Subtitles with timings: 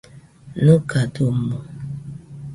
[0.63, 1.57] ¿Nɨgadɨomoɨ?